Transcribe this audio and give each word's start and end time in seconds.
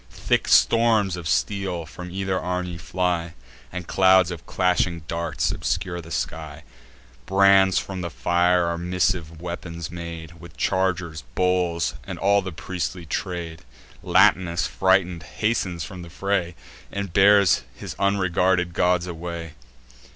Thick 0.09 0.47
storms 0.47 1.15
of 1.15 1.27
steel 1.27 1.85
from 1.85 2.09
either 2.09 2.39
army 2.39 2.79
fly, 2.79 3.35
And 3.71 3.85
clouds 3.87 4.31
of 4.31 4.47
clashing 4.47 5.03
darts 5.07 5.51
obscure 5.51 6.01
the 6.01 6.09
sky; 6.09 6.63
Brands 7.27 7.77
from 7.77 8.01
the 8.01 8.09
fire 8.09 8.65
are 8.65 8.79
missive 8.79 9.39
weapons 9.39 9.91
made, 9.91 10.39
With 10.41 10.57
chargers, 10.57 11.21
bowls, 11.35 11.93
and 12.03 12.17
all 12.17 12.41
the 12.41 12.51
priestly 12.51 13.05
trade. 13.05 13.61
Latinus, 14.01 14.65
frighted, 14.65 15.21
hastens 15.21 15.83
from 15.83 16.01
the 16.01 16.09
fray, 16.09 16.55
And 16.91 17.13
bears 17.13 17.61
his 17.75 17.95
unregarded 17.99 18.73
gods 18.73 19.05
away. 19.05 19.53